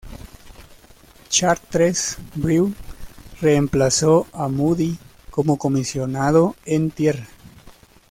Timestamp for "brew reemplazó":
2.35-4.25